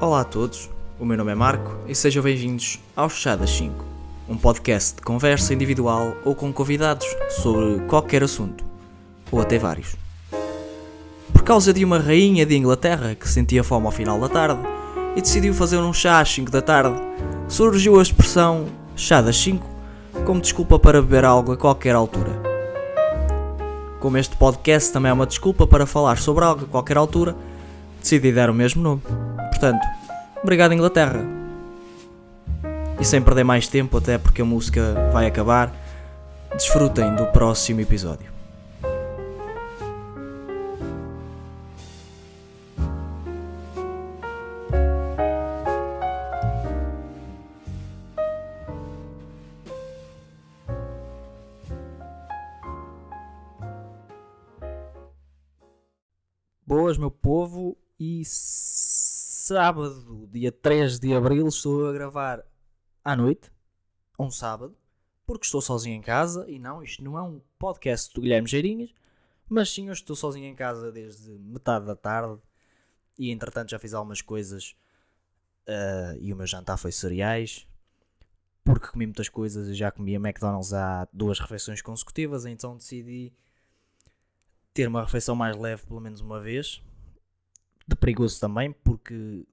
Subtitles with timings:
[0.00, 3.84] Olá a todos, o meu nome é Marco e sejam bem-vindos ao Chá das 5,
[4.28, 8.64] um podcast de conversa individual ou com convidados sobre qualquer assunto,
[9.30, 9.94] ou até vários.
[11.32, 14.60] Por causa de uma rainha de Inglaterra que sentia fome ao final da tarde
[15.14, 17.00] e decidiu fazer um chá às 5 da tarde,
[17.48, 18.66] surgiu a expressão
[18.96, 19.64] Chá das 5
[20.26, 22.32] como desculpa para beber algo a qualquer altura.
[24.00, 27.34] Como este podcast também é uma desculpa para falar sobre algo a qualquer altura,
[28.00, 29.02] decidi dar o mesmo nome.
[29.54, 29.86] Portanto,
[30.42, 31.20] obrigado Inglaterra.
[33.00, 35.72] E sem perder mais tempo, até porque a música vai acabar,
[36.52, 38.34] desfrutem do próximo episódio.
[56.66, 58.24] Boas, meu povo, e
[59.44, 62.42] sábado, dia 3 de abril, estou a gravar
[63.04, 63.52] à noite,
[64.18, 64.74] um sábado,
[65.26, 66.48] porque estou sozinho em casa.
[66.48, 68.94] E não, isto não é um podcast do Guilherme Geirinhas,
[69.46, 72.40] mas sim, eu estou sozinho em casa desde metade da tarde
[73.18, 74.74] e entretanto já fiz algumas coisas
[75.68, 77.66] uh, e o meu jantar foi cereais.
[78.64, 83.30] Porque comi muitas coisas e já comia McDonald's há duas refeições consecutivas, então decidi
[84.72, 86.82] ter uma refeição mais leve pelo menos uma vez.
[87.86, 89.46] De perigoso também, porque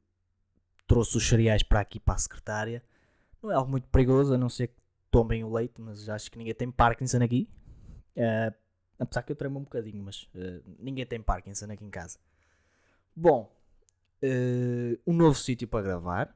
[0.88, 2.84] trouxe os cereais para aqui para a secretária.
[3.42, 6.38] Não é algo muito perigoso, a não ser que tomem o leite, mas acho que
[6.38, 7.50] ninguém tem Parkinson aqui.
[8.16, 8.54] Uh,
[9.00, 12.20] apesar que eu tremo um bocadinho, mas uh, ninguém tem Parkinson aqui em casa.
[13.16, 13.52] Bom,
[14.24, 16.36] uh, um novo sítio para gravar.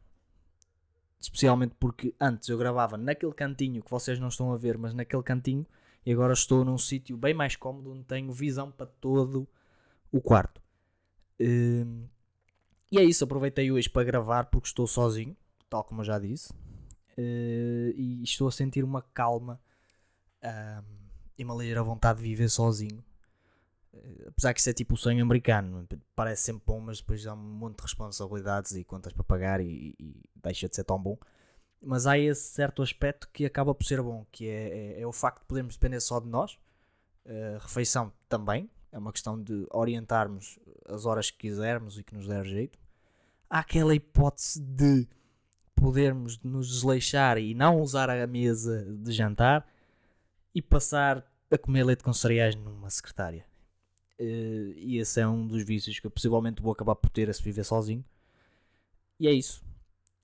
[1.20, 5.24] Especialmente porque antes eu gravava naquele cantinho que vocês não estão a ver, mas naquele
[5.24, 5.66] cantinho
[6.06, 9.48] e agora estou num sítio bem mais cómodo onde tenho visão para todo
[10.12, 10.62] o quarto.
[11.40, 12.08] Um,
[12.92, 15.36] e é isso, aproveitei hoje para gravar porque estou sozinho,
[15.70, 19.60] tal como eu já disse, uh, e estou a sentir uma calma
[20.44, 20.84] um,
[21.38, 23.04] e uma ligeira vontade de viver sozinho.
[23.94, 27.34] Uh, apesar que isso é tipo o sonho americano, parece sempre bom, mas depois há
[27.34, 31.18] um monte de responsabilidades e contas para pagar e, e deixa de ser tão bom.
[31.82, 35.12] Mas há esse certo aspecto que acaba por ser bom, que é, é, é o
[35.12, 36.54] facto de podermos depender só de nós,
[37.26, 40.58] uh, refeição também, é uma questão de orientarmos
[40.88, 42.80] as horas que quisermos e que nos der jeito.
[43.50, 45.06] Há aquela hipótese de
[45.76, 49.68] podermos nos desleixar e não usar a mesa de jantar
[50.54, 53.46] e passar a comer leite com cereais numa secretária.
[54.18, 57.34] Uh, e esse é um dos vícios que eu possivelmente vou acabar por ter a
[57.34, 58.04] se viver sozinho.
[59.20, 59.62] E é isso.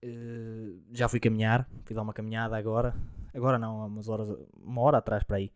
[0.02, 2.96] Uh, já fui caminhar, fui dar uma caminhada agora.
[3.34, 5.52] Agora não, há umas horas, uma hora atrás para aí.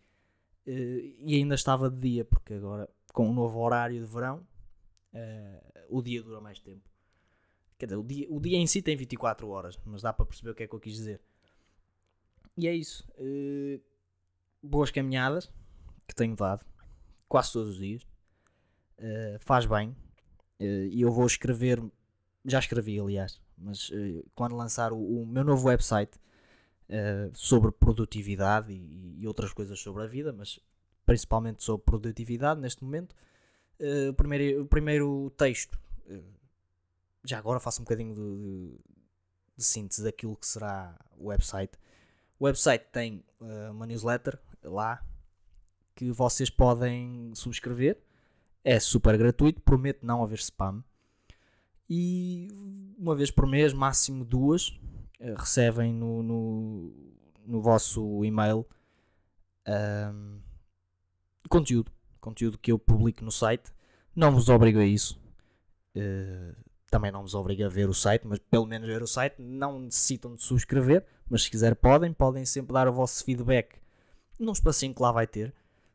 [0.67, 4.45] Uh, e ainda estava de dia, porque agora com o novo horário de verão,
[5.13, 6.87] uh, o dia dura mais tempo.
[7.77, 10.51] Quer dizer, o dia, o dia em si tem 24 horas, mas dá para perceber
[10.51, 11.21] o que é que eu quis dizer.
[12.57, 13.05] E é isso.
[14.63, 15.51] boas caminhadas
[16.07, 16.65] que tenho dado,
[17.27, 18.07] quase todos os dias.
[19.41, 19.93] faz bem.
[20.57, 21.83] E eu vou escrever,
[22.45, 26.17] já escrevi aliás, mas uh, quando lançar o, o, meu novo website
[26.89, 30.59] uh, sobre produtividade e, e, outras coisas sobre a vida, mas
[31.05, 33.15] principalmente sobre produtividade neste momento,
[33.79, 35.77] uh, o, primeiro, o primeiro texto,
[37.23, 38.79] já agora faço um bocadinho de, de,
[39.57, 41.73] de, síntese daquilo que será o website.
[42.39, 43.23] O website tem
[43.71, 45.03] uma newsletter lá
[45.95, 47.97] que vocês podem subscrever.
[48.63, 50.83] É super gratuito, prometo não haver spam
[51.89, 52.47] e
[52.97, 54.77] uma vez por mês, máximo duas,
[55.37, 56.93] recebem no, no,
[57.45, 58.65] no vosso e-mail
[59.67, 60.39] um,
[61.49, 63.71] conteúdo, conteúdo que eu publico no site.
[64.15, 65.19] Não vos obrigo a isso.
[65.95, 66.55] Uh,
[66.89, 69.41] também não vos obrigo a ver o site, mas pelo menos ver o site.
[69.41, 73.77] Não necessitam de subscrever, mas se quiser podem, podem sempre dar o vosso feedback
[74.39, 75.53] num espacinho que lá vai ter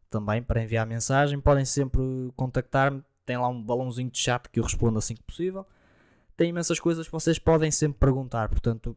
[0.09, 1.41] também para enviar mensagem.
[1.41, 2.03] Podem sempre
[2.37, 3.03] contactar-me.
[3.25, 5.67] Tem lá um balãozinho de chat que eu respondo assim que possível
[6.41, 8.96] tem imensas coisas que vocês podem sempre perguntar, portanto,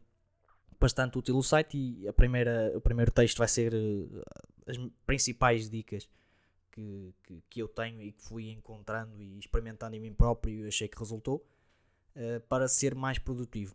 [0.80, 4.22] bastante útil o site e a primeira, o primeiro texto vai ser uh,
[4.66, 6.08] as principais dicas
[6.74, 10.68] que, que, que, eu tenho e que fui encontrando e experimentando em mim próprio e
[10.68, 11.46] achei que resultou
[12.16, 13.74] uh, para ser mais produtivo.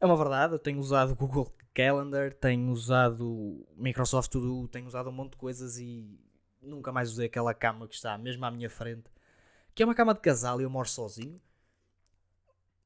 [0.00, 4.86] É uma verdade, eu tenho usado o Google Calendar, tenho usado Microsoft To Do, tenho
[4.86, 6.18] usado um monte de coisas e
[6.60, 9.10] nunca mais usei aquela cama que está mesmo à minha frente,
[9.74, 11.40] que é uma cama de casal e eu moro sozinho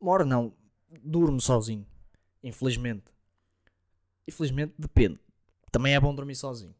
[0.02, 0.52] moro não,
[1.02, 1.86] durmo sozinho.
[2.42, 3.04] Infelizmente.
[4.26, 5.18] Infelizmente depende.
[5.70, 6.74] Também é bom dormir sozinho.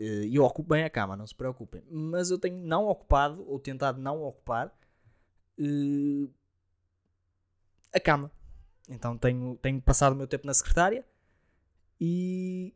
[0.00, 1.84] Eh, e eu ocupo bem a cama, não se preocupem.
[1.90, 4.74] Mas eu tenho não ocupado, ou tentado não ocupar,
[5.58, 6.30] uh,
[7.94, 8.32] a cama.
[8.88, 11.04] Então tenho, tenho passado o meu tempo na secretária
[12.00, 12.74] e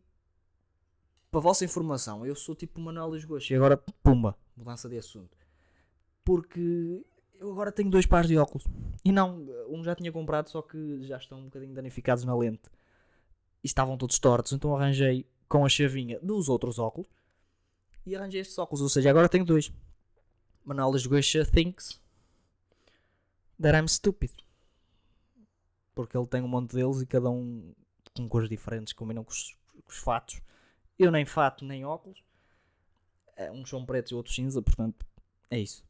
[1.30, 5.36] para vossa informação, eu sou tipo Manuel Lisgoas e agora, pumba, mudança de assunto.
[6.22, 7.04] Porque
[7.40, 8.64] eu agora tenho dois pares de óculos.
[9.04, 12.70] E não, um já tinha comprado, só que já estão um bocadinho danificados na lente.
[13.64, 17.08] E estavam todos tortos, então arranjei com a chavinha dos outros óculos.
[18.04, 19.72] E arranjei estes óculos, ou seja, agora tenho dois.
[20.64, 22.00] Manuel Lisgoas thinks
[23.62, 24.32] that I'm stupid.
[25.94, 27.72] Porque ele tem um monte deles e cada um
[28.16, 30.42] com cores diferentes combinam com os, com os fatos.
[30.98, 32.20] Eu nem fato nem óculos.
[33.36, 35.06] É, uns são pretos e outros cinza, portanto
[35.52, 35.84] é isso.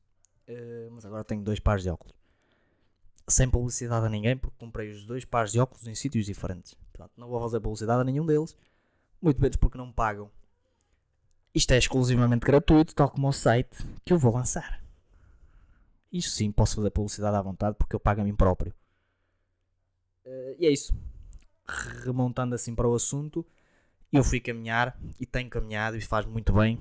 [0.46, 2.14] Uh, mas agora tenho dois pares de óculos.
[3.26, 6.75] Sem publicidade a ninguém, porque comprei os dois pares de óculos em sítios diferentes.
[6.75, 8.55] Portanto, não vou fazer publicidade a nenhum deles.
[9.25, 10.31] Muito menos porque não pagam.
[11.55, 13.75] Isto é exclusivamente gratuito, tal como o site
[14.05, 14.85] que eu vou lançar.
[16.12, 18.75] Isto sim, posso fazer publicidade à vontade porque eu pago a mim próprio.
[20.26, 20.94] Uh, e é isso.
[22.05, 23.47] Remontando assim para o assunto,
[24.12, 26.76] eu fui caminhar e tenho caminhado e faz muito bem.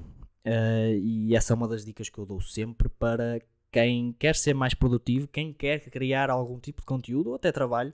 [0.46, 3.42] Uh, e essa é uma das dicas que eu dou sempre para
[3.72, 7.94] quem quer ser mais produtivo, quem quer criar algum tipo de conteúdo ou até trabalho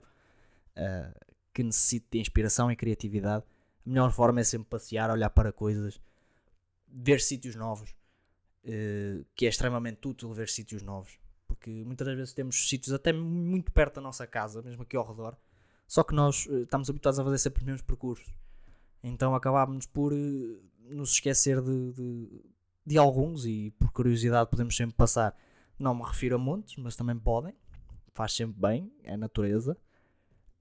[0.76, 1.14] uh,
[1.54, 3.44] que necessite de inspiração e criatividade.
[3.86, 6.00] A melhor forma é sempre passear, olhar para coisas,
[6.88, 7.90] ver sítios novos,
[8.64, 13.12] uh, que é extremamente útil ver sítios novos, porque muitas das vezes temos sítios até
[13.12, 15.36] muito perto da nossa casa, mesmo aqui ao redor,
[15.86, 18.32] só que nós estamos habituados a fazer sempre os mesmos percursos.
[19.02, 22.44] Então acabámos por uh, nos esquecer de, de,
[22.86, 25.36] de, alguns e por curiosidade podemos sempre passar.
[25.78, 27.54] Não me refiro a montes, mas também podem.
[28.12, 29.76] Faz sempre bem, é natureza.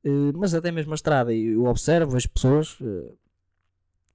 [0.03, 3.17] Uh, mas até mesmo a estrada, eu observo as pessoas, uh,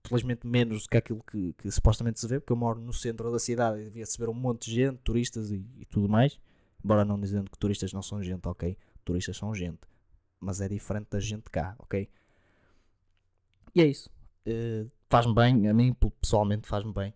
[0.07, 3.31] felizmente menos do que aquilo que, que, supostamente se vê, porque eu moro no centro
[3.31, 6.39] da cidade e devia-se ver um monte de gente, turistas e, e tudo mais.
[6.83, 8.77] Embora não dizendo que turistas não são gente, ok?
[9.05, 9.81] Turistas são gente,
[10.41, 12.09] mas é diferente da gente cá, ok?
[13.75, 14.11] E é isso.
[14.47, 17.15] Uh, faz-me bem, a mim pessoalmente faz-me bem.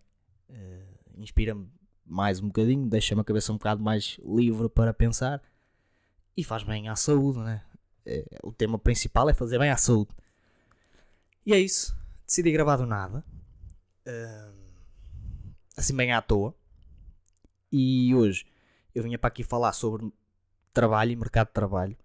[0.49, 1.67] Uh, Inspira-me
[2.05, 5.41] mais um bocadinho, deixa-me a cabeça um bocado mais livre para pensar
[6.35, 7.61] e faz bem à saúde, né?
[8.09, 10.09] Uh, o tema principal é fazer bem à saúde.
[11.45, 11.95] E é isso.
[12.25, 13.23] Decidi gravar do nada,
[15.75, 16.53] assim bem à toa.
[17.71, 18.45] E hoje
[18.93, 20.11] eu vinha para aqui falar sobre
[20.73, 21.97] trabalho e mercado de trabalho.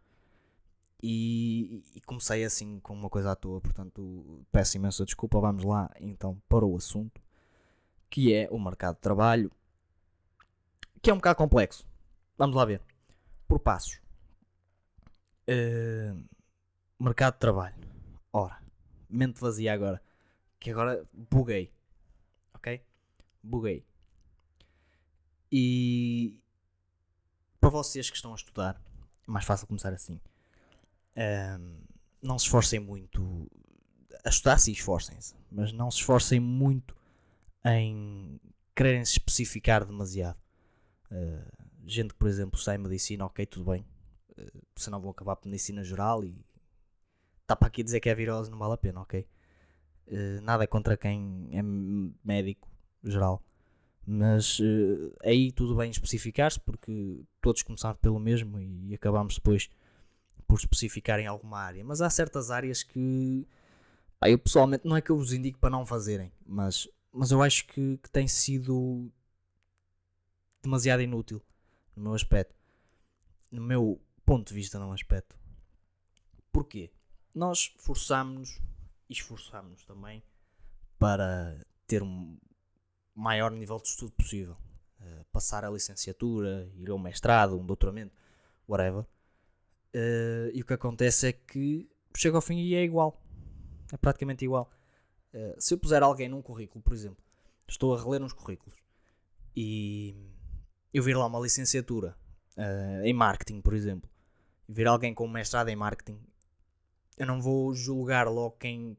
[1.03, 5.39] E, e, comecei assim com uma coisa à toa, portanto peço imensa desculpa.
[5.39, 7.21] Vamos lá então para o assunto
[8.09, 9.51] que é o mercado de trabalho,
[11.03, 11.87] que é um bocado complexo.
[12.39, 12.81] Vamos lá ver
[13.47, 14.01] por passos.
[15.49, 16.25] Uh,
[16.99, 17.77] mercado de trabalho,
[18.33, 18.63] ora,
[19.09, 20.03] mente vazia agora,
[20.59, 21.73] que agora buguei,
[22.55, 22.83] ok?
[23.43, 23.85] Buguei.
[25.53, 26.39] E
[27.61, 28.81] para vocês que estão a estudar,
[29.27, 30.21] é mais fácil começar assim
[31.17, 31.77] um,
[32.23, 33.51] não se esforcem muito
[34.25, 36.97] a estudar, sim, esforcem-se, mas não se esforcem muito
[37.65, 38.41] em
[38.75, 40.39] quererem se especificar demasiado.
[41.11, 43.94] Uh, gente que, por exemplo, sai medicina, ok, tudo bem, uh,
[44.77, 46.45] senão vão acabar por medicina geral e
[47.43, 49.27] está para aqui dizer que é virose, não vale a pena, ok?
[50.07, 51.63] Uh, nada é contra quem é
[52.25, 52.69] médico
[53.03, 53.43] geral,
[54.07, 59.71] mas uh, aí tudo bem especificar-se porque todos começaram pelo mesmo e, e acabamos depois
[60.47, 63.47] por especificar em alguma área, mas há certas áreas que
[64.19, 67.43] pá, eu pessoalmente não é que eu vos indico para não fazerem, mas, mas eu
[67.43, 69.11] acho que, que tem sido
[70.63, 71.43] demasiado inútil
[71.97, 72.55] no meu aspecto,
[73.51, 75.37] no meu ponto de vista, não aspecto.
[76.53, 76.91] Porquê?
[77.35, 78.61] Nós forçámos-nos
[79.09, 80.23] e esforçámos-nos também
[80.99, 82.39] para ter um
[83.15, 84.57] maior nível de estudo possível.
[85.01, 88.15] Uh, passar a licenciatura, ir ao mestrado, um doutoramento,
[88.69, 89.03] whatever.
[89.95, 93.23] Uh, e o que acontece é que chega ao fim e é igual.
[93.93, 94.71] É praticamente igual.
[95.33, 97.23] Uh, se eu puser alguém num currículo, por exemplo,
[97.69, 98.79] estou a reler uns currículos
[99.57, 100.33] e
[100.93, 102.17] eu vir lá uma licenciatura
[103.03, 104.09] em marketing, por exemplo,
[104.69, 106.19] vir alguém com mestrado em marketing,
[107.17, 108.97] eu não vou julgar logo quem.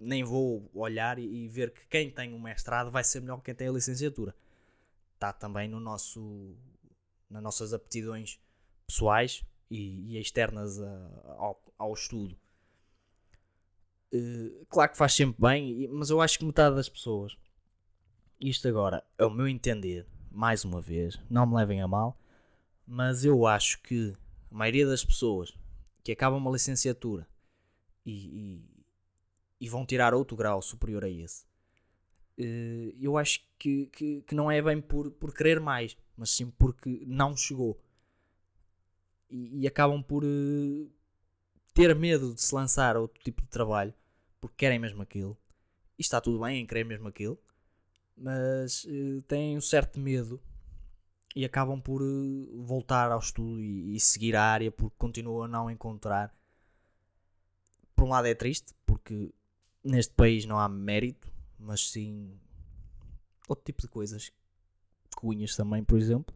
[0.00, 3.54] Nem vou olhar e, ver que quem tem um mestrado vai ser melhor que quem
[3.54, 4.32] tem a licenciatura.
[5.14, 6.56] Está também no nosso,
[7.28, 8.38] nas nossas aptidões
[8.86, 12.38] pessoais e, e externas a, ao, ao, estudo.
[14.14, 17.36] Uh, claro que faz sempre bem, mas eu acho que metade das pessoas,
[18.40, 22.16] isto agora é o meu entender, mais uma vez, não me levem a mal,
[22.86, 24.16] mas eu acho que
[24.50, 25.56] a maioria das pessoas
[26.02, 27.26] que acabam uma licenciatura
[28.04, 28.84] e, e,
[29.60, 31.44] e vão tirar outro grau superior a esse,
[32.38, 36.50] uh, eu acho que, que, que, não é bem por, por querer mais, mas sim
[36.50, 37.80] porque não chegou
[39.30, 40.90] e, e acabam por uh,
[41.74, 43.94] ter medo de se lançar a outro tipo de trabalho
[44.40, 45.36] porque querem mesmo aquilo.
[45.98, 47.38] E está tudo bem em querer mesmo aquilo,
[48.16, 50.40] mas uh, têm um certo medo
[51.34, 55.48] e acabam por uh, voltar ao estudo e, e, seguir a área porque continuam a
[55.48, 56.34] não encontrar.
[57.94, 59.32] Por um lado é triste porque
[59.84, 62.38] neste país não há mérito, mas sim
[63.48, 64.32] outro tipo de coisas.
[65.16, 66.34] Cunhas também, por exemplo.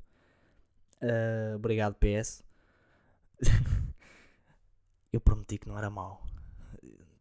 [1.00, 2.42] Uh, obrigado, PS.
[5.12, 6.26] Eu prometi que não era mau.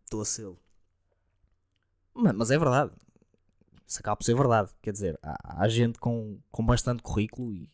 [0.03, 0.59] Estou a sê-lo.
[2.13, 2.91] Mas, mas, é verdade.
[3.91, 4.71] Isso acaba por ser verdade.
[4.81, 7.69] Quer dizer, há, há, gente com, com bastante currículo e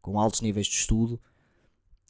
[0.00, 1.20] com altos níveis de estudo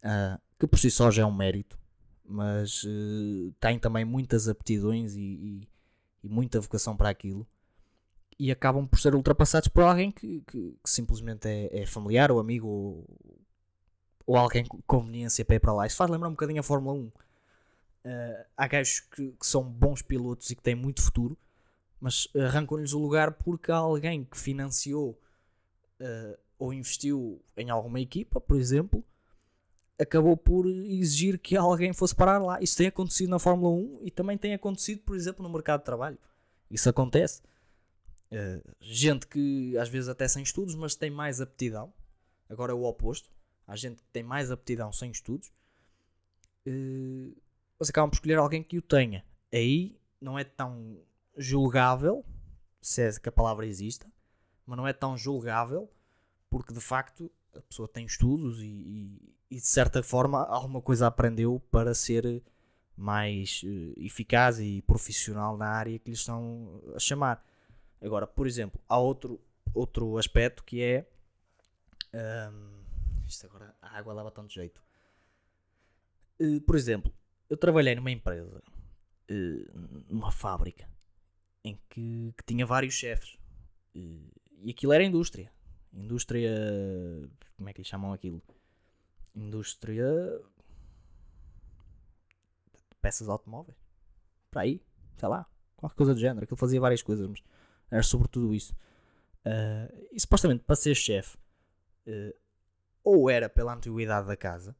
[0.04, 1.78] uh, que por si só já é um mérito,
[2.22, 5.68] mas uh, tem também muitas aptidões e, e,
[6.24, 7.48] e, muita vocação para aquilo
[8.38, 12.38] e acabam por ser ultrapassados por alguém que, que, que simplesmente é, é, familiar ou
[12.40, 13.06] amigo ou,
[14.26, 15.86] ou alguém com conveniência para ir para lá.
[15.86, 17.06] Isso faz lembrar um bocadinho a Fórmula 1.
[17.06, 17.12] Uh,
[18.04, 21.34] ah, há gajos que, que, são bons pilotos e que têm muito futuro,
[22.00, 25.20] mas arrancam-lhes o lugar porque há alguém que financiou
[26.00, 29.04] uh, ou investiu em alguma equipa, por exemplo,
[29.98, 32.60] acabou por exigir que alguém fosse parar lá.
[32.60, 35.86] Isso tem acontecido na Fórmula 1 e também tem acontecido, por exemplo, no mercado de
[35.86, 36.18] trabalho.
[36.70, 37.42] Isso acontece.
[38.30, 41.92] Uh, gente que às vezes até sem estudos, mas tem mais aptidão.
[42.48, 43.30] Agora é o oposto.
[43.66, 45.48] Há gente que tem mais aptidão sem estudos.
[46.66, 47.34] Uh,
[47.78, 49.24] mas acabam por escolher alguém que o tenha.
[49.52, 51.00] Aí não é tão
[51.38, 52.24] julgável,
[52.80, 54.10] se é que a palavra exista,
[54.66, 55.90] mas não é tão julgável
[56.50, 61.06] porque de facto a pessoa tem estudos e, e, e de certa forma alguma coisa
[61.06, 62.42] aprendeu para ser
[62.96, 67.44] mais uh, eficaz e profissional na área que lhe estão a chamar.
[68.02, 69.40] Agora, por exemplo, há outro,
[69.72, 71.08] outro aspecto que é.
[72.12, 72.82] Um,
[73.26, 74.82] isto agora, a água dava tanto jeito.
[76.40, 77.12] Uh, por exemplo,
[77.48, 78.62] eu trabalhei numa empresa,
[79.30, 80.88] uh, numa fábrica,
[81.64, 83.38] em que, que tinha vários chefes.
[83.94, 85.50] E aquilo era indústria.
[85.92, 86.50] Indústria.
[87.56, 88.42] Como é que lhe chamam aquilo?
[89.34, 90.06] Indústria.
[93.00, 93.78] Peças automóveis.
[94.50, 94.82] Para aí,
[95.16, 95.46] sei lá,
[95.76, 96.44] qualquer coisa do género.
[96.44, 97.42] Aquilo fazia várias coisas, mas
[97.90, 98.74] era sobretudo isso.
[99.46, 101.38] Uh, e supostamente para ser chefe,
[102.06, 102.34] uh,
[103.02, 104.76] ou era pela antiguidade da casa,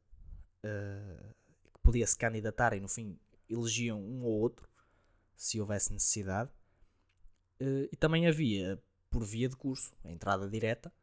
[0.63, 1.33] uh,
[1.73, 3.17] que podia se candidatar e no fim
[3.49, 4.67] elegiam um ou outro,
[5.35, 6.51] se houvesse necessidade,
[7.59, 10.93] e também havia por via de curso, a entrada direta,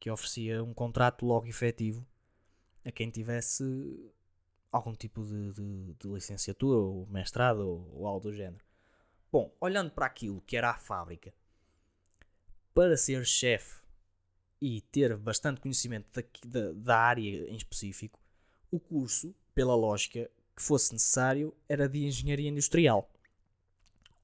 [0.00, 2.06] que oferecia um contrato logo efetivo
[2.84, 3.64] a quem tivesse
[4.70, 8.64] algum tipo de, de, de licenciatura ou mestrado ou, ou, algo do género.
[9.30, 11.34] Bom, olhando para aquilo que era a fábrica,
[12.72, 13.82] para ser chefe
[14.60, 18.18] e ter bastante conhecimento da, da, da área em específico,
[18.70, 23.10] o curso, pela lógica que fosse necessário, era de engenharia industrial.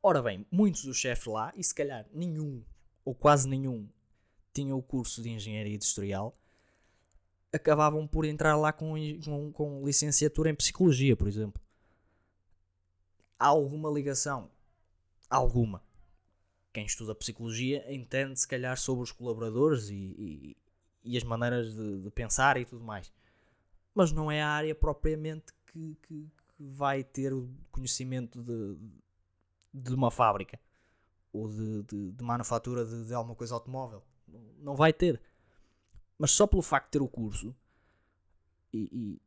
[0.07, 2.63] Ora bem, muitos dos chefes lá, e se calhar nenhum
[3.07, 3.89] ou quase nenhum
[4.53, 6.39] tinha o curso de engenharia industrial,
[7.51, 11.59] acabavam por entrar lá com, com, com licenciatura em psicologia, por exemplo.
[13.39, 14.51] Há alguma ligação?
[15.31, 15.83] Alguma.
[16.71, 20.57] Quem estuda psicologia entende, se calhar, sobre os colaboradores e, e,
[21.03, 23.11] e as maneiras de, de, pensar e tudo mais.
[23.95, 28.77] Mas não é a área propriamente que, que, que vai ter o conhecimento de,
[29.75, 30.59] de uma fábrica
[31.33, 34.03] ou de, de, de manufatura de, de, alguma coisa automóvel.
[34.59, 35.21] Não vai ter.
[36.17, 37.55] Mas só pelo facto de ter o curso
[38.73, 39.23] e, e,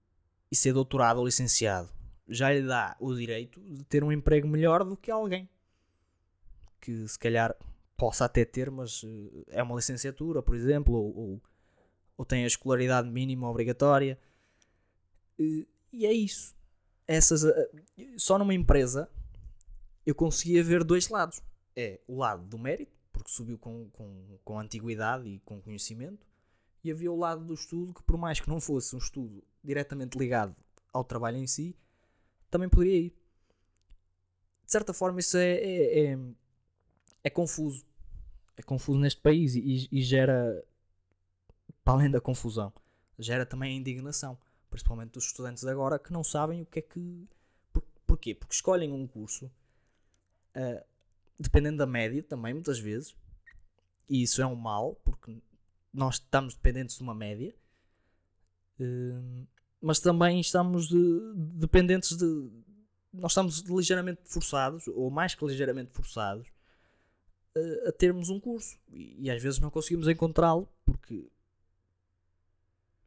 [0.50, 1.89] e ser doutorado ou licenciado
[2.30, 5.50] já lhe dá o direito de ter um emprego melhor do que alguém
[6.80, 7.56] que se calhar
[7.96, 11.42] possa até ter, mas eh, é uma licenciatura, por exemplo, ou, ou,
[12.18, 14.20] ou tem a escolaridade mínima obrigatória.
[15.38, 16.56] E, e é isso.
[17.08, 17.70] Essas, eh,
[18.18, 19.10] só numa empresa
[20.07, 21.41] eu conseguia ver dois lados
[21.75, 26.25] é o lado do mérito, porque subiu com, com, com antiguidade e com conhecimento,
[26.81, 30.17] e havia o lado do estudo, que por mais que não fosse um estudo diretamente
[30.17, 30.55] ligado
[30.93, 31.75] ao trabalho em si,
[32.49, 33.09] também poderia ir.
[34.63, 36.19] De certa forma, isso é, é, é,
[37.25, 37.85] é confuso.
[38.55, 40.63] É confuso neste país e, e, gera,
[41.83, 42.71] para além da confusão,
[43.19, 44.37] gera também a indignação,
[44.69, 47.27] principalmente dos estudantes agora que não sabem o que é que.
[47.73, 48.33] Por, porquê?
[48.33, 49.51] Porque escolhem um curso.
[50.57, 50.83] Uh,
[51.39, 53.15] dependendo da média também, muitas vezes.
[54.09, 55.37] E isso é um mal, porque
[55.93, 57.53] nós estamos dependentes de uma média.
[58.79, 59.47] Uh,
[59.79, 62.49] mas também estamos de, dependentes de.
[63.13, 66.47] Nós estamos ligeiramente forçados, ou mais que ligeiramente forçados,
[67.55, 68.79] uh, a termos um curso.
[68.89, 71.29] E, e às vezes não conseguimos encontrá-lo, porque.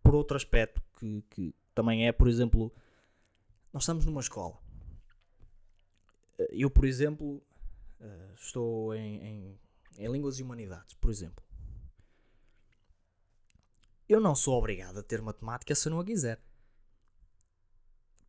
[0.03, 2.73] Por outro aspecto, que, que também é, por exemplo,
[3.73, 4.59] nós estamos numa escola.
[6.61, 7.43] Eu, por exemplo,
[7.99, 9.61] eh, estou em, em,
[9.97, 11.43] em Línguas e Humanidades, por exemplo.
[14.07, 16.39] Eu não sou obrigado a ter matemática se eu não a quiser.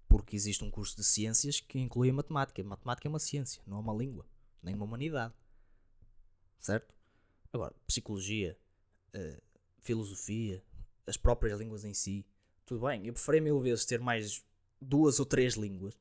[0.07, 2.63] Porque existe um curso de ciências que inclui a matemática.
[2.63, 4.25] Matemática é uma ciência, não é uma língua,
[4.63, 5.33] nem uma humanidade.
[6.57, 6.95] Certo?
[7.51, 8.57] Agora, psicologia,
[9.13, 9.41] uh,
[9.81, 10.63] filosofia,
[11.05, 12.25] as próprias línguas em si,
[12.65, 13.05] tudo bem.
[13.05, 14.41] Eu preferia mil vezes ter mais
[14.79, 16.00] duas ou três línguas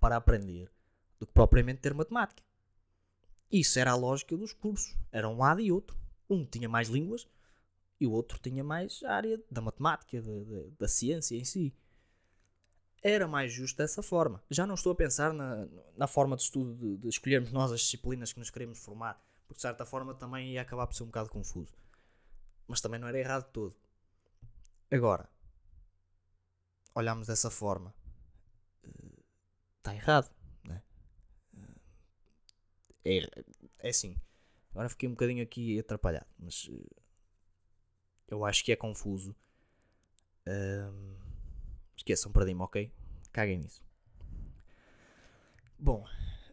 [0.00, 0.68] para aprender
[1.18, 2.42] do que propriamente ter matemática.
[3.50, 4.96] Isso era a lógica dos cursos.
[5.10, 5.96] Era um lado e outro.
[6.28, 7.26] Um tinha mais línguas
[8.00, 11.74] e o outro tinha mais área da matemática, de, de, da ciência em si.
[13.02, 14.42] Era mais justo dessa forma.
[14.50, 17.80] Já não estou a pensar na, na forma de estudo de, de escolhermos nós as
[17.80, 21.06] disciplinas que nos queremos formar, porque de certa forma também ia acabar por ser um
[21.06, 21.72] bocado confuso.
[22.66, 23.74] Mas também não era errado todo.
[24.90, 25.28] Agora,
[26.94, 27.94] olhamos dessa forma,
[29.78, 30.37] está errado.
[33.08, 33.26] É,
[33.78, 34.14] é assim.
[34.70, 36.70] Agora fiquei um bocadinho aqui atrapalhado, mas
[38.28, 39.34] eu acho que é confuso.
[40.46, 41.16] Um,
[41.96, 42.92] esqueçam, perdi-me, ok?
[43.32, 43.82] Caguem nisso.
[45.78, 46.06] Bom,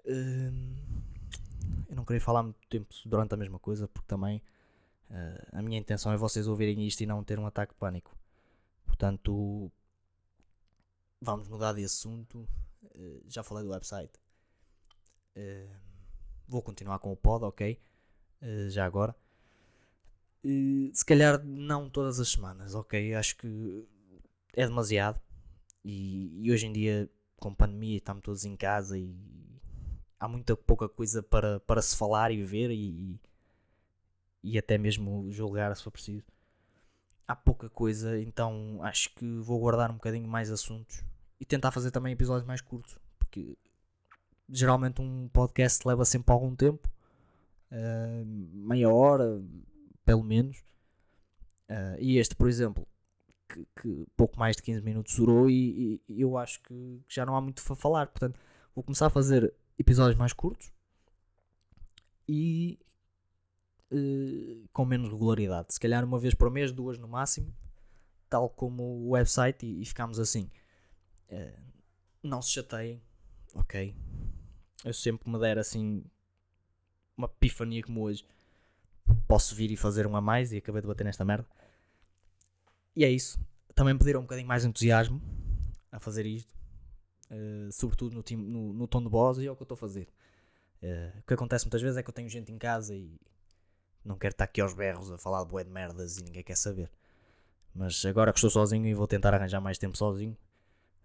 [0.06, 0.76] um,
[1.90, 4.42] eu não queria falar muito tempo durante a mesma coisa, porque também
[5.10, 8.18] uh, a minha intenção é vocês ouvirem isto e não ter um ataque de pânico.
[8.86, 9.70] Portanto,
[11.22, 12.48] vamos mudar de assunto.
[12.82, 14.14] Uh, já falei do website.
[15.36, 15.95] Uh,
[16.48, 17.80] vou continuar com o pod, ok?
[18.70, 19.16] já agora.
[20.44, 23.16] Uh, se calhar não todas as semanas, ok?
[23.16, 23.88] Acho que
[24.54, 25.20] é demasiado.
[25.84, 29.16] E, e hoje em dia, com pandemia, estamos todos em casa e
[30.20, 33.20] há muita pouca coisa para, para se falar e ver e,
[34.44, 36.25] e até mesmo julgar se for preciso.
[37.28, 41.04] Há pouca coisa, então acho que vou guardar um bocadinho mais assuntos
[41.40, 43.58] e tentar fazer também episódios mais curtos, porque
[44.49, 46.89] geralmente um podcast leva sempre algum tempo,
[47.71, 49.41] uh, meia hora,
[50.03, 50.63] pelo menos.
[51.69, 52.88] Uh, e este, por exemplo,
[53.49, 57.36] que, que, pouco mais de 15 minutos durou e, e, eu acho que já não
[57.36, 58.08] há muito para falar.
[58.08, 58.39] Portanto,
[58.75, 60.71] vou começar a fazer episódios mais curtos
[62.27, 62.79] e
[63.91, 65.73] uh, com menos regularidade.
[65.73, 67.53] Se calhar uma vez por mês, duas no máximo,
[68.29, 70.49] tal como o website, e, e ficamos assim.
[71.29, 71.65] Uh,
[72.21, 73.01] não se chateiem,
[73.53, 73.95] ok?
[74.86, 76.06] Eu sempre me der assim
[77.17, 78.24] uma epifania como hoje
[79.28, 81.48] posso vir e fazer um a mais e acabei de bater nesta merda.
[82.95, 83.39] E é isso.
[83.74, 85.19] Também pediram um bocadinho mais entusiasmo
[85.91, 86.54] a fazer isto,
[87.32, 89.76] uh, sobretudo no, time, no, no, tom de voz, e é o que eu estou
[89.76, 90.08] a fazer.
[90.84, 93.19] Uh, o que acontece muitas vezes é que eu tenho gente em casa e
[94.04, 96.56] não quero estar aqui aos berros a falar de bué de merdas e ninguém quer
[96.56, 96.91] saber.
[97.74, 100.38] Mas agora que estou sozinho e vou tentar arranjar mais tempo sozinho,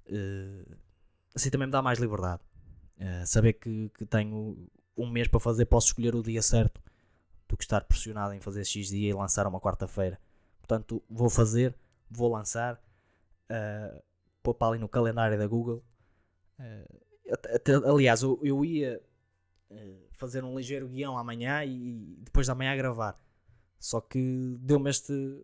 [0.06, 0.76] uh,
[1.34, 2.42] assim também me dá mais liberdade.
[3.24, 6.80] Saber que, que tenho um mês para fazer, posso escolher o dia certo
[7.48, 10.18] do que estar pressionado em fazer X dia e lançar uma quarta-feira.
[10.58, 11.74] Portanto, vou fazer,
[12.08, 12.74] vou lançar,
[13.50, 14.02] uh,
[14.42, 15.82] pôr para ali no calendário da Google.
[16.58, 17.00] Uh,
[17.54, 19.00] até, aliás, eu, eu ia
[19.70, 23.20] uh, fazer um ligeiro guião amanhã e, depois da manhã gravar.
[23.80, 25.42] Só que deu-me este,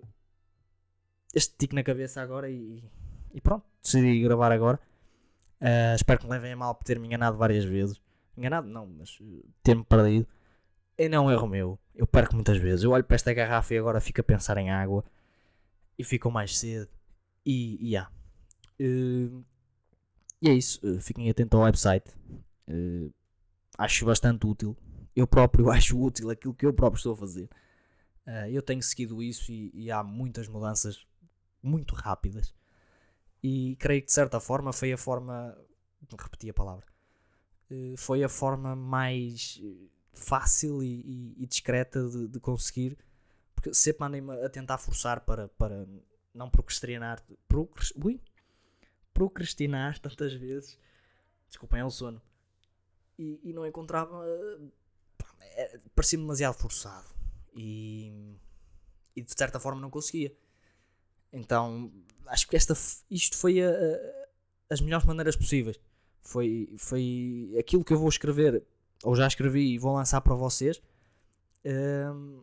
[1.34, 2.84] este tique na cabeça agora e,
[3.32, 4.78] e pronto, decidi gravar agora.
[5.60, 8.00] Uh, espero que me levem a mal por ter-me enganado várias vezes.
[8.36, 9.18] Enganado não, mas
[9.62, 10.26] ter-me perdido.
[10.98, 11.78] E não é erro meu.
[11.94, 12.84] Eu perco muitas vezes.
[12.84, 15.04] Eu olho para esta garrafa e agora fico a pensar em água.
[15.98, 16.88] E fico mais cedo.
[17.44, 18.08] E, e há.
[18.80, 19.44] Uh,
[20.42, 20.80] e é isso.
[21.00, 22.10] Fiquem atentos ao website.
[22.68, 23.12] Uh,
[23.78, 24.76] acho bastante útil.
[25.14, 27.48] Eu próprio acho útil aquilo que eu próprio estou a fazer.
[28.50, 31.06] Eu tenho seguido isso e, e, há muitas mudanças
[31.62, 32.52] muito rápidas.
[33.42, 35.56] E creio que de certa forma foi a forma.
[36.18, 36.86] Repeti a palavra.
[37.70, 39.60] Uh, foi a forma mais
[40.16, 42.96] fácil e, e, e discreta de, de, conseguir,
[43.54, 45.86] porque sempre andei-me a tentar forçar para, para
[46.34, 47.22] não procrastinar,
[48.02, 48.20] ui,
[49.12, 50.78] procrastinar tantas vezes,
[51.48, 52.20] desculpem, é o sono,
[53.18, 54.24] e, e não encontrava,
[55.42, 57.08] é, parecia-me demasiado forçado
[57.54, 58.36] e,
[59.14, 60.34] e de certa forma não conseguia.
[61.32, 61.92] Então
[62.26, 62.74] acho que esta,
[63.10, 65.78] isto foi a, a, as melhores maneiras possíveis.
[66.22, 68.64] Foi, foi aquilo que eu vou escrever
[69.02, 70.82] ou já escrevi e vou lançar para vocês,
[71.64, 72.42] um,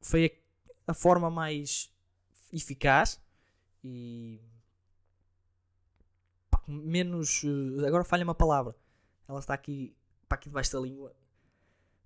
[0.00, 0.40] foi
[0.86, 1.92] a, a, forma mais
[2.52, 3.20] eficaz
[3.82, 4.40] e
[6.66, 7.42] menos.
[7.44, 8.74] Eh, agora falha uma palavra,
[9.26, 9.94] ela está aqui,
[10.28, 11.14] para aqui debaixo da língua,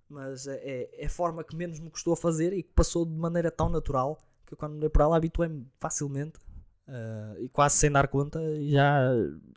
[0.09, 3.05] mas é, é, é a forma que menos me custou a fazer e que passou
[3.05, 4.17] de maneira tão natural
[4.55, 6.39] que eu, quando dei para ela, habituei-me facilmente
[6.87, 9.09] uh, e quase sem dar conta, já,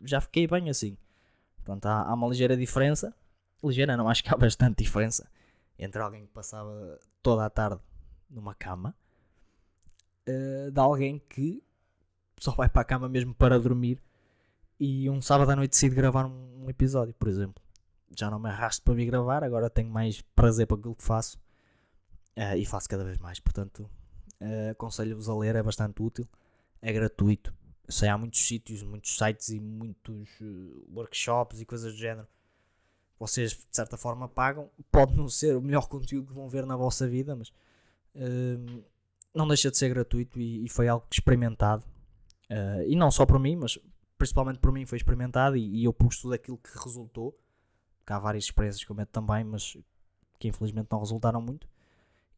[0.03, 0.97] já fiquei bem assim.
[1.57, 3.13] Portanto, há, há uma ligeira diferença.
[3.63, 5.29] Ligeira não, acho que há bastante diferença
[5.77, 7.81] entre alguém que passava toda a tarde
[8.29, 8.95] numa cama
[10.27, 11.61] uh, de alguém que
[12.39, 14.01] só vai para a cama mesmo para dormir
[14.79, 17.63] e um sábado à noite decide gravar um, um episódio, por exemplo.
[18.15, 21.37] Já não me arrasto para vir gravar, agora tenho mais prazer para aquilo que faço
[22.37, 23.39] uh, e faço cada vez mais.
[23.39, 23.89] Portanto,
[24.41, 26.27] uh, aconselho-vos a ler, é bastante útil,
[26.81, 27.53] é gratuito.
[27.87, 32.27] Eu sei, há muitos sítios, muitos sites e muitos uh, workshops e coisas do género.
[33.19, 34.69] Vocês de certa forma pagam.
[34.91, 38.83] Pode não ser o melhor conteúdo que vão ver na vossa vida, mas uh,
[39.33, 41.85] não deixa de ser gratuito e, e foi algo experimentado.
[42.49, 43.79] Uh, e não só por mim, mas
[44.17, 47.37] principalmente por mim foi experimentado e, e eu pus tudo aquilo que resultou.
[48.05, 49.77] Há várias experiências que eu meto também, mas
[50.39, 51.67] que infelizmente não resultaram muito.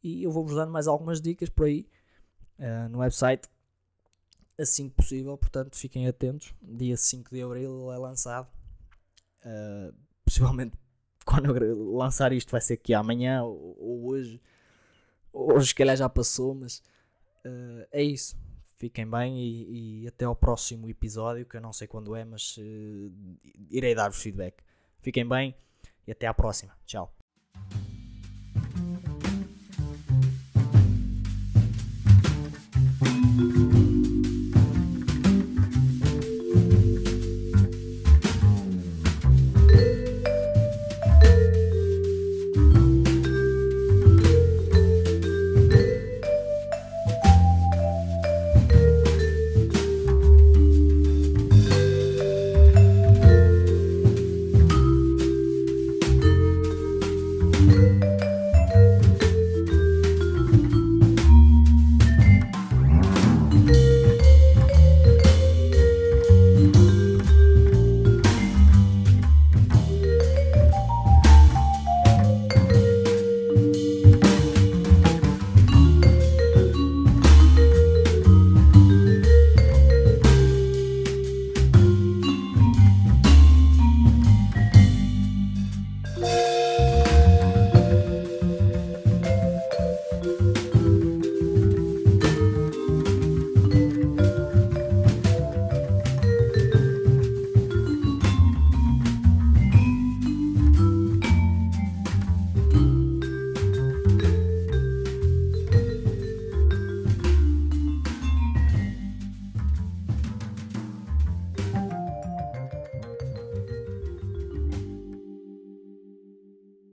[0.03, 1.87] E eu vou-vos dando mais algumas dicas por aí
[2.59, 3.49] uh, no website
[4.59, 5.37] assim que possível.
[5.37, 6.53] Portanto, fiquem atentos.
[6.61, 8.47] Dia 5 de abril é lançado.
[9.43, 9.93] Uh,
[10.25, 10.77] possivelmente
[11.25, 14.41] quando eu lançar isto vai ser aqui amanhã ou, ou hoje.
[15.31, 16.79] Hoje, se calhar, já passou, mas
[17.45, 18.37] uh, é isso.
[18.77, 22.57] Fiquem bem e, e, até ao próximo episódio, que eu não sei quando é, mas
[22.57, 23.11] uh,
[23.69, 24.63] irei dar-vos feedback.
[25.01, 25.55] Fiquem bem
[26.07, 26.73] e até à próxima.
[26.85, 27.18] Tchau.